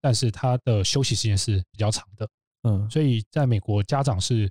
[0.00, 2.28] 但是他的休息时间是比较长的，
[2.62, 2.88] 嗯。
[2.90, 4.50] 所以在美国家长是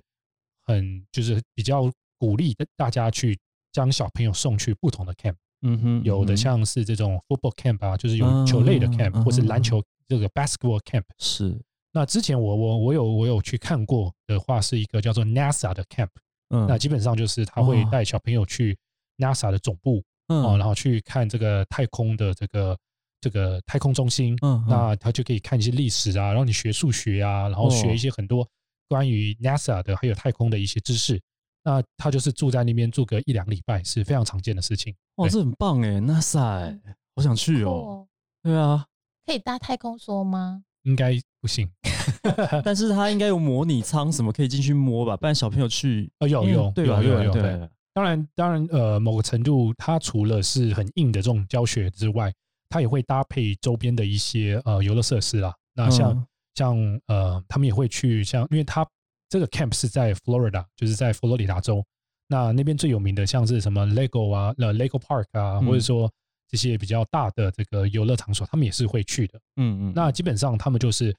[0.64, 3.38] 很就是比较鼓励大家去
[3.72, 11.04] 将小朋友送去不同的 camp，嗯哼，有的像是这种 football camp 啊，就是有球类的嗯 camp，、嗯或是篮球这个 basketball camp。
[11.18, 11.58] 是。
[11.92, 16.10] 那之前我我我有我有去看过的话，是一个叫做 NASA 的 camp，、
[16.50, 16.66] 嗯。
[16.68, 18.78] 那基本上就是他会带小朋友去
[19.18, 22.78] NASA 的总部嗯哦，然后去看这个太空的这个
[23.20, 28.46] 这个太空中心，嗯那他就可以看一些历史啊，然后你学数学啊，然后哦学一些很多
[28.88, 31.20] 关于 NASA 的还有太空的一些知识。
[31.62, 34.94] 那他就是住在那边住个一两个礼拜是非常常见的事情。
[35.16, 36.80] 哇，对这很棒哎，NASA，
[37.14, 38.06] 好想去哦。
[38.42, 38.86] 对啊，
[39.26, 40.62] 可以搭太空梭吗？
[40.84, 41.70] 应该不行。
[42.64, 47.02] 但是他应该有模拟舱什么可以进去摸吧，不然小朋友去呃，有因为有对吧？
[47.02, 47.68] 有有有对吧对对。
[47.92, 52.32] 当然，当然，呃，某个程度，它除了是很硬的这种教学之外，
[52.70, 55.54] 它也会搭配周边的一些呃游乐设施啦。
[55.74, 58.86] 那像、嗯像呃，他们也会去像，因为它
[59.28, 61.82] 这个 camp 是在 Florida，就是在佛罗里达州。
[62.26, 66.12] 那那边最有名的像是什么 Lego 啊、呃 Lego Park 啊，嗯或者说
[66.48, 69.40] 这些比较大的这个游乐场所，他们也是会去的。
[69.56, 71.14] 嗯嗯，那基本上他们就是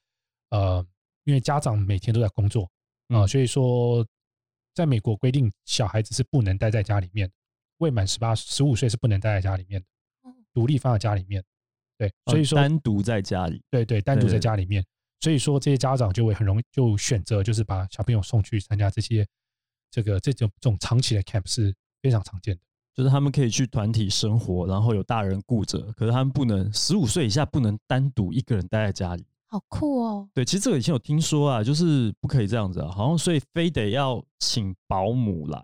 [0.50, 0.86] 呃，
[1.24, 2.64] 因为家长每天都在工作
[3.08, 4.06] 啊、嗯所以说
[4.76, 7.34] 在美国规定小孩子是不能待在家里面的，
[7.78, 9.91] 未满十八十五岁是不能待在家里面的哦，
[10.54, 11.44] 独立放在家里面。
[11.98, 14.84] 对，哦所以说、单独在家里，对对，单独在家里面。
[15.20, 19.28] 所以说这些家长就会很容易就选择就是把小朋友送去参加这些
[19.92, 22.62] 这个这种这种长期的 camp 是非常常见的。
[22.94, 29.26] 就是他们可以去团体生活，然后有大人顾着，可是他们不能十五岁以下不能单独一个人待在家里。
[29.48, 30.30] 好酷哦！
[30.34, 35.64] 对，其实这个以前有听说啊，就是不可以这样子啊，好像所以非得要请保姆来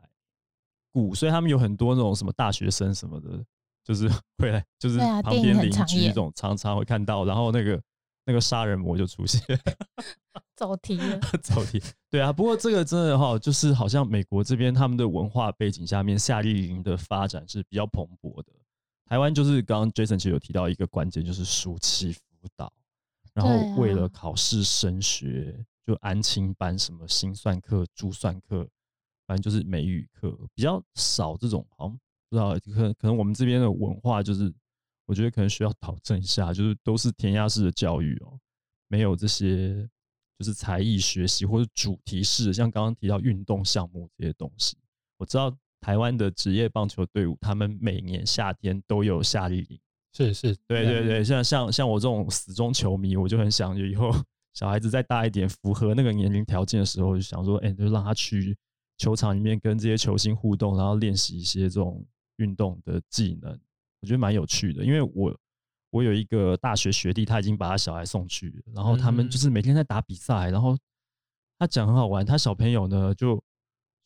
[0.91, 3.43] 顾，所以他们有很多那种什么大学生什么的，
[3.88, 4.06] 就是
[4.38, 7.82] 会来，就是旁边邻居这种常常会看到，然后那个
[8.26, 9.41] 那个杀人魔就出现，
[10.58, 11.82] 走题了， 走题。
[12.10, 18.52] 对啊，不过这个真的哈，就是好像美国这边他们的文化背景下面，夏令营的发展是比较蓬勃的。
[19.06, 22.19] 台湾就是刚刚 Jason 其实有提到一个关键，就是暑期辅
[22.58, 22.69] 导，
[23.34, 28.67] 然后为了考试升学，就安亲班、什么心算课、珠算课，
[29.26, 31.97] 反正就是美语课比较少这种，好像
[32.30, 34.54] 不知道可能可能我们这边的文化就是，
[35.06, 38.40] 我觉得可能需要讨正一下，就是都是填鸭式的教育哦，
[38.88, 39.88] 没有这些
[40.38, 44.78] 就是才艺学习或者主题式的，像刚刚提到运动项目这些东西。
[45.18, 49.80] 我知道台湾的职业棒球队伍，他们每年夏天都有夏令营。
[50.13, 54.12] 是是，对对对，像像像我这种死忠球迷，我就很想以后
[54.54, 58.58] 小孩子再大一点，符合那个年龄条件的时候，就想说，哎、就让他去
[58.98, 62.04] 球场里面跟这些球星互动，然后练习一些这种
[62.38, 63.52] 运动的技能，
[64.02, 64.84] 我觉得蛮有趣的。
[64.84, 65.38] 因为我
[65.91, 70.78] 我有一个大学学弟，他已经把他小孩送去，然后他们就是每天在打比赛，然后
[71.60, 73.42] 他讲很好玩，他小朋友呢就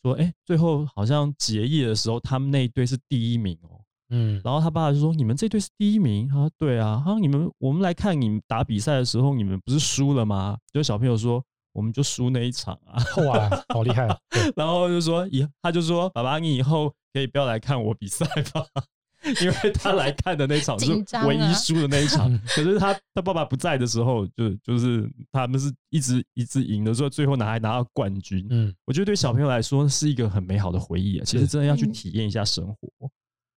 [0.01, 3.79] 说，哎、最后好像结业的时候，他们那一队是第一名哦。
[4.13, 11.41] 嗯，然后他爸爸就说：“你们这队是第一名。”他说：“对啊，他说你们我们来看你们打比赛的时候，你们不是输了吗？”就小朋友说
[11.73, 13.03] ：“我们就输那一场啊。
[13.25, 14.07] 哇，好厉害！
[14.29, 18.65] 对 ”然后就说：“以他就说，爸爸，你以后可以不要来看我比赛吧，
[19.41, 20.91] 因为他来看的那场是
[21.27, 22.27] 唯一输的那一场。
[22.33, 28.45] 嗯可是他他爸爸不在的时候，就就是他们是一直一直赢的，所以最后拿还拿到冠军。
[28.49, 31.23] 嗯，我觉得对小朋友来说是一个很美好的回忆啊。
[31.25, 33.09] 其实真的要去嗯体验一下生活。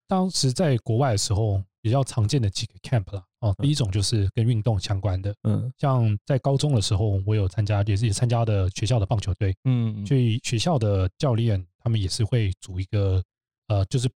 [0.07, 3.23] 当时在国外的时候，比较常见的几个 camp 啦。
[3.41, 5.71] 哦，第一种就是跟运动相关的，嗯。
[5.77, 13.23] 像在高中的时候，我有参加，也是也参加的学校的棒球队，嗯所以学校的教练他们也是会组一个
[13.67, 14.09] 呃，就是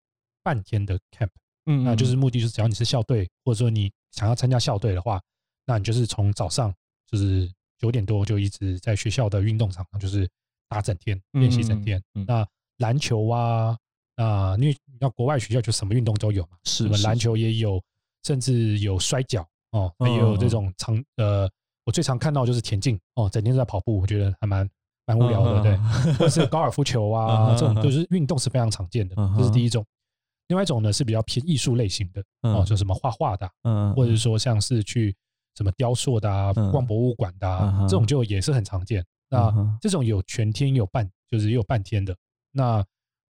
[0.45, 1.29] 半天的 camp，
[1.65, 5.21] 嗯那就是目的就是只要你是校队，或者说你想要参加校队的话，
[5.65, 6.73] 那你就是从早上
[7.11, 10.29] 就是九点多就一直在学校的运动场上就是
[10.69, 11.99] 打整天，练习整天。
[12.15, 12.27] 嗯嗯嗯。
[12.29, 12.47] 那
[12.77, 13.77] 篮球啊，
[14.17, 17.83] 啊、因为你知道国外学校就什么运动都有嘛，是什么篮球也有，
[18.25, 21.49] 甚至有摔跤哦，嗯也有这种长呃，
[21.85, 24.69] 我最常看到就是田径哦，整天都在跑步，我觉得还蛮
[25.07, 25.77] 蛮无聊的，对。
[26.15, 29.85] 或者是高尔夫球嗯啊，哼这种就是运动是非常常见的嗯，这是第一种。
[30.49, 33.51] 另外一种呢是比较偏艺术类型的哦，嗯就什么画画的
[33.95, 35.15] 或者是说像是去
[35.57, 39.05] 什么雕塑的啊，嗯逛博物馆的嗯啊，哼这种就也是很常见。
[39.29, 42.17] 那这种有全天有半，就是也有半天的。
[42.53, 42.85] 那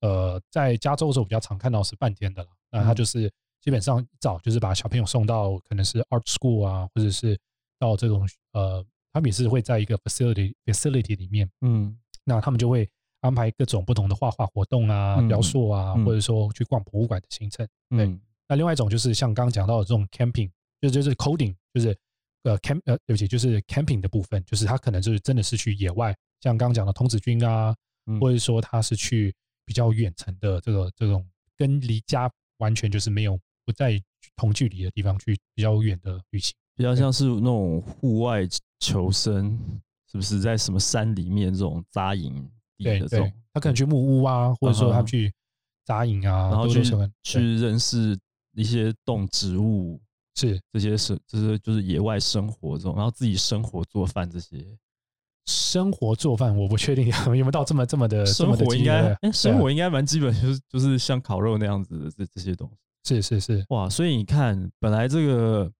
[0.06, 2.48] 呃，在加州的时候比较常看到是半天的了。
[2.70, 2.94] 那他嗯。
[2.94, 3.30] 就是
[3.60, 7.36] 基本上一早就是把小朋友送到可能是 art school 啊，或者是
[7.80, 11.98] 到这种呃，他们也是会在一个 facility facility 里面，嗯。
[12.24, 12.88] 那他们就会
[13.20, 16.20] 安排各种不同的画画活动啊、嗯雕塑啊，嗯或者。
[16.20, 17.66] 说去逛博物馆的行程。
[17.90, 18.20] 对嗯。
[18.48, 20.50] 那另外一种就是像刚刚讲到的这种 camping，
[20.80, 21.96] 就就是 coding，就是
[22.44, 27.74] 呃 camp 呃对不起，就是 camping 的部分，就是他可能就是真的是去野外，像刚刚讲的童子军啊，
[28.06, 28.20] 嗯。
[28.20, 29.34] 或者说他是去
[29.66, 34.00] 比较远程的这个这种跟离家完全就是没有不在
[34.36, 36.54] 同距离的地方去比较远的旅行。
[36.74, 38.46] 比较像是那种户外
[38.80, 39.58] 求生，
[40.10, 42.32] 是不是在什么山里面这种扎营
[42.76, 45.32] 地对对的这种，，他可能去木屋啊，或者说他去
[45.84, 46.82] 扎营啊，然后去
[47.22, 48.18] 去认识
[48.52, 50.00] 一些动植物，
[50.34, 50.60] 是。
[50.70, 54.58] 这些是就是就是野外生活这种，然后自己生活做饭这些
[55.46, 59.58] 生活做饭，我不确定有没有到这么这么的生活应该生啊。
[59.58, 62.76] 活应该蛮基本，就是就是像烤肉那样子的这这些东西。
[63.08, 65.70] 是是是，哇，所以你看，本来这个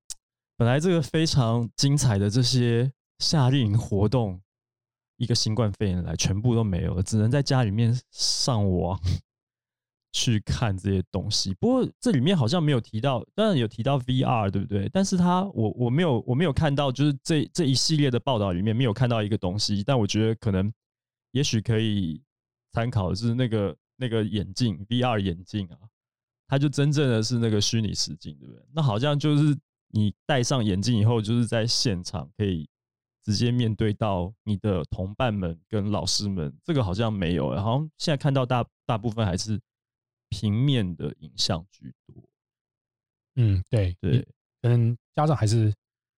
[0.56, 2.88] 本来这个非常精彩的这些
[3.18, 4.40] 夏令营活动，
[5.16, 9.00] 一个新冠肺炎来，全部都没有了，只能在家里面上网
[10.16, 11.52] 去看这些东西。
[11.60, 14.88] 不过这里面好像没有提到，当然有提到 VR，对不对？
[14.90, 20.72] 但是它我我没有我没有看到，就是这这一系列的报道里面没有看到一个东西，但我觉得可能
[21.32, 22.22] 也许可以
[22.72, 25.76] 参考的是那个那个眼镜 VR 眼镜啊。
[26.48, 28.62] 它就真正的是那个虚拟实境，对不对？
[28.72, 29.54] 那好像就是
[29.90, 32.66] 你戴上眼镜以后，就是在现场可以
[33.24, 39.60] 直接面对到你的同伴们跟老师们，这个好像没有，好像现在看到大大部分还是
[40.28, 42.14] 平面的影像居多。
[43.36, 44.26] 嗯，对对，
[44.62, 45.72] 可能家长还是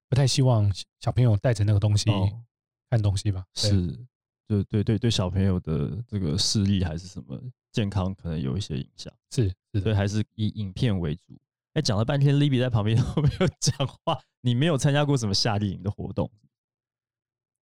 [0.09, 2.45] 不太希望小小朋友带着那个东西哦，
[2.91, 3.45] 看东西吧。
[3.55, 4.07] 对是，
[4.47, 7.41] 对对对对，小朋友的这个视力还是什么
[7.73, 9.13] 健康可能有一些影响。
[9.31, 11.39] 是是所以，还是以影片为主。
[11.75, 14.21] 哎，讲了半天，Libby 在旁边都没有讲话。
[14.41, 16.31] 你没有参加过什么夏令营的活动？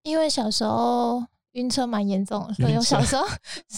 [0.03, 1.27] 因为小时候
[1.57, 3.25] 晕车蛮严重的，所以我小时候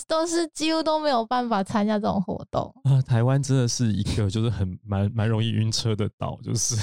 [0.07, 2.73] 都是几乎都没有办法参加这种活动。
[2.85, 6.77] 啊，台湾真的是一个就是很蛮蛮容易晕车的岛，就是，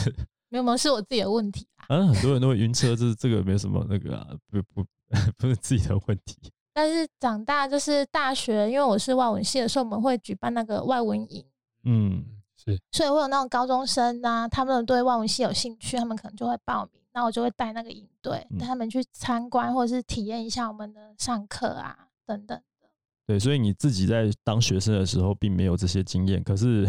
[0.50, 1.86] 没有没有，是我自己的问题啊。
[1.88, 4.86] 反正很多人都会晕车，这这个没什么那个啊，不不
[5.38, 6.38] 不是自己的问题。
[6.74, 11.46] 但是长大就是大学，因为我是外文系的时候，我们会举办那个外文营，
[11.84, 12.24] 嗯
[12.66, 22.89] 是所以会有那种高中生啊，他们对外文系有兴趣，他们可能就会报名，那我就会带那个营队，嗯带他们去参观或者是体验一下我们的上课啊等等的。
[23.28, 26.88] 对，所以你自己在当学生的时候并没有这些经验，可是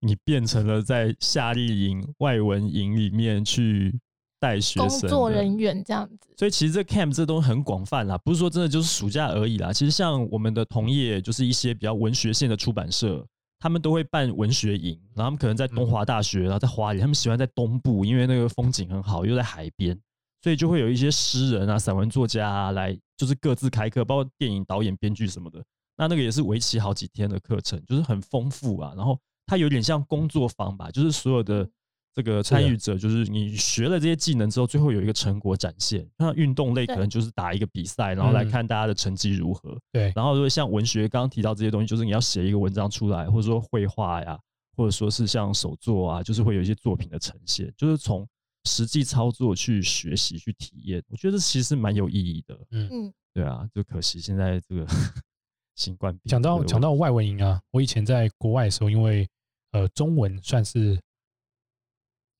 [0.00, 3.96] 你变成了在夏令营、外文营里面去
[4.40, 9.72] 带学工生工作人员这样子，所以其实这 camp 这东西很广泛啦，不是说真的就是暑假而已啦。
[9.72, 13.24] 其实像我们的同业，就是一些比较文学性的出版社，
[13.62, 19.96] 他们都会办文学营，然后他们可能在东华大学，然后在花莲，他们喜欢在东部，因为那个风景很好，又在海边，
[20.42, 25.62] 所以就会有一些诗人啊、散文作家啊来，就是各自开课，包括电影导演、编剧什么的。
[25.96, 28.92] 那那个也是为期好几天的课程，就是很丰富啊。
[28.96, 31.64] 然后它有点像工作坊吧，就是所有的
[32.14, 36.06] 这个参与者，就是你学了这些技能之后，最后有一个成果展现。
[36.18, 39.78] 那运动类可能就是打一个比赛，然后来嗯看大家的成绩如何。
[39.90, 44.38] 对，然后如果像文学刚刚提到这些东西，就是你要写一个文章出来，或者说绘画呀，
[44.76, 48.28] 或者说是像手作啊，就是会有一些作品的呈现，就是从
[48.64, 51.02] 实际操作去学习、去体验。
[51.08, 52.58] 我觉得这其实蛮有意义的。
[52.72, 54.86] 嗯，对啊，就可惜现在这个
[55.76, 59.26] 新冠病讲到讲到外文营啊，我以前在国外的时候，因为
[59.72, 61.00] 呃中文算是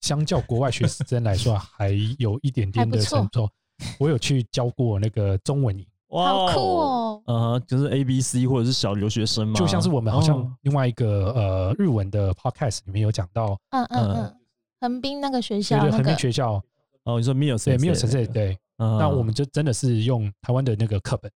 [0.03, 1.89] 相较国外学生来说啊还
[2.19, 3.51] 有一点点的还不错，
[3.99, 5.85] 我有去教过那个中文营。
[6.15, 7.23] 好酷哦！
[7.25, 7.53] 哦！
[7.53, 9.55] 呃，就是 A B C 或者是小留学生嘛？
[9.55, 10.57] 就像是我们好像哦。
[10.61, 14.17] 另外一个呃日文的 podcast 里面有讲到，嗯嗯嗯。
[14.17, 14.37] 嗯，
[14.83, 16.63] 横滨那个学对对，横滨学校。
[17.05, 18.99] 哦，你说 m i l 对没有城市对，嗯。
[18.99, 21.33] 那我们就真的是用台湾的那个课本，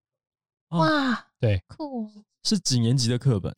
[0.72, 0.80] 哦。
[0.80, 2.10] 哇，对，酷哦！
[2.44, 3.54] 是几年级的课本？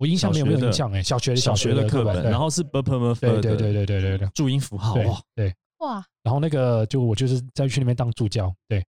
[0.00, 2.30] 我印象没有没有印象哎，小学小学的课本，对。
[2.30, 4.28] 然后是 b p m f 对对对对对对对。
[4.34, 8.78] 注音符号对哇，对，哇，然后那个就我就是在去那边当助教，对，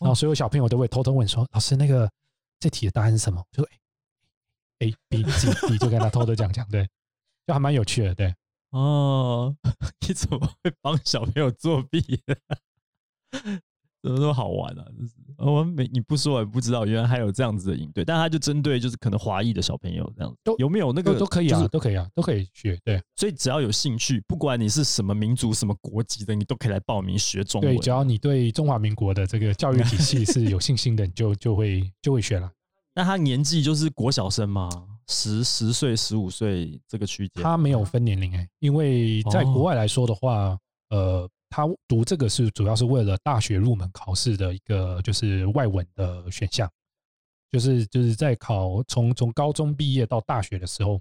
[0.00, 2.10] 然后所有小朋友都会偷偷问说，老师那个
[2.58, 3.44] 这题的答案是什么？
[3.52, 3.68] 就说
[4.78, 6.88] 哎 A B C D 就跟他偷偷讲讲，对，
[7.46, 8.34] 就还蛮有趣的，对。
[8.70, 9.54] 哦，
[10.08, 12.22] 你怎么会帮小朋友作弊？
[14.02, 14.84] 怎么那么好玩啊！
[14.98, 22.78] 就是哦我没你不说我也不知道，原来还有这样子的营队，但他就针对就是可能华裔的小朋友这样子都，有没有那个都都可以就是啊，都可以啊，都可以学。
[22.84, 27.74] 对所以只要有兴趣，不管你是什么民族、什么国籍的，你都可以来报名学中文。
[27.74, 32.50] 对，只要你对中华民国的这个教育体系是有信心的，你就就会就会学了。
[32.94, 34.68] 那他年纪就是国小生吗？
[35.08, 37.42] 十十岁、十五岁这个区间？
[37.42, 40.56] 他没有分年龄哎，因为在国外来说的话，
[40.90, 46.66] 呃，他读这个是主要是为了大学入门考试的一个就是外文的选项，
[47.50, 50.98] 就是就是在考从从高中毕业到大学的时候，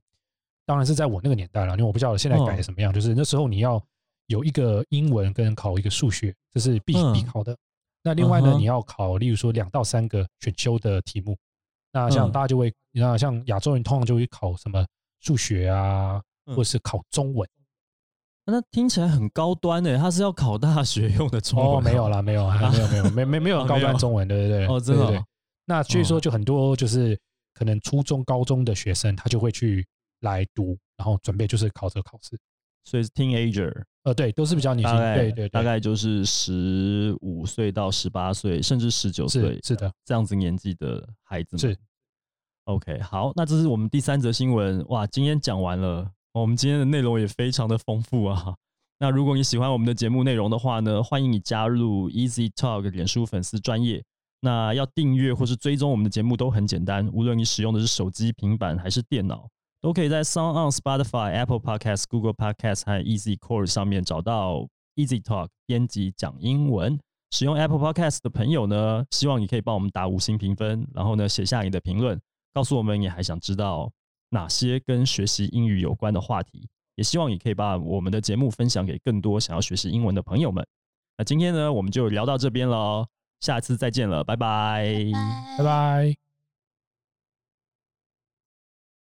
[0.65, 3.81] 当然是在我那个年代了，因为我不知道现在改的什么样，就是那时候你要
[4.27, 7.57] 有一个英文跟考一个数学，这是必嗯必考的。
[8.03, 11.37] 那另外呢，你要考，例如说两到三个选修的题目。
[11.93, 14.85] 那像嗯大家就会，你看像亚洲人通常就会考什么
[15.21, 17.47] 数学啊，嗯或是考中文。
[18.45, 25.23] 那听起来很高端诶，他是要考大学用的中文哦，没有啦，没有啊，没有没有没没没有哦高端中文，对对对，哦真的
[25.65, 26.19] 那所以说，哦。
[26.19, 27.17] 就很多就是
[27.53, 29.87] 可能初中、高中的学生，他就会去
[30.21, 32.37] 来读，然后准备就是考这个考试。
[32.83, 33.71] 所以是 teenager，
[34.03, 41.59] 呃，对，都是比较年轻，对对对，大概就是十五岁到十八岁，甚至十九岁是是的，这样子年纪的孩子们。
[41.59, 41.77] 是。
[42.65, 44.83] OK，好，那这是我们第三则新闻。
[44.87, 48.55] 哇，今天讲完了，我们今天的内容也非常的丰富啊。
[48.99, 54.01] 那如果你喜欢我们的节目内容的话呢，欢迎你加入 Easy Talk 脸书粉丝专业。
[54.39, 59.47] 那要订阅或是追踪我们的节目都很简单，无论你使用的是手机、平板还是电脑，
[59.81, 66.97] 都可以在 Sound on Spotify、Apple Podcast、Google Podcast 和 Easy Core 上面找到 Easy Talk 编辑讲英文。
[67.31, 72.19] 使用 Apple Podcast 的朋友呢，希望你可以帮我们打五星评分，然后呢写下你的评论，
[72.53, 73.91] 告诉我们你还想知道
[74.31, 76.67] 哪些跟学习英语有关的话题。
[76.95, 80.63] 也希望你可以把我们的节目分享给更多想要学习英文的朋友们。
[81.17, 83.05] 那今天呢，我们就聊到这边喽，
[83.39, 84.85] 下次再见了，拜拜
[85.57, 86.30] 拜拜。